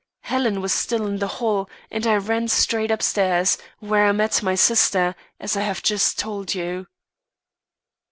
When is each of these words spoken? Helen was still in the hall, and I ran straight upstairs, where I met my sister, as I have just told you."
Helen 0.21 0.61
was 0.61 0.73
still 0.73 1.05
in 1.05 1.19
the 1.19 1.27
hall, 1.27 1.69
and 1.91 2.07
I 2.07 2.15
ran 2.15 2.47
straight 2.47 2.89
upstairs, 2.89 3.59
where 3.77 4.05
I 4.07 4.11
met 4.13 4.41
my 4.41 4.55
sister, 4.55 5.13
as 5.39 5.55
I 5.55 5.61
have 5.61 5.83
just 5.83 6.17
told 6.17 6.55
you." 6.55 6.87